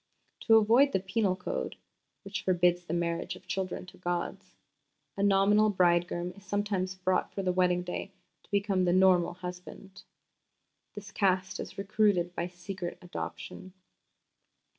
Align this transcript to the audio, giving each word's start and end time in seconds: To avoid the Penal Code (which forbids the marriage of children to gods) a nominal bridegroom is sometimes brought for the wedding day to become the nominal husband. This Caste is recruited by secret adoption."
To 0.47 0.55
avoid 0.55 0.93
the 0.93 0.99
Penal 0.99 1.35
Code 1.35 1.75
(which 2.23 2.41
forbids 2.43 2.85
the 2.85 2.91
marriage 2.95 3.35
of 3.35 3.45
children 3.45 3.85
to 3.85 3.99
gods) 3.99 4.55
a 5.15 5.21
nominal 5.21 5.69
bridegroom 5.69 6.33
is 6.35 6.43
sometimes 6.43 6.95
brought 6.95 7.31
for 7.31 7.43
the 7.43 7.51
wedding 7.53 7.83
day 7.83 8.11
to 8.41 8.49
become 8.49 8.85
the 8.85 8.93
nominal 8.93 9.33
husband. 9.35 10.01
This 10.95 11.11
Caste 11.11 11.59
is 11.59 11.77
recruited 11.77 12.33
by 12.33 12.47
secret 12.47 12.97
adoption." 12.99 13.73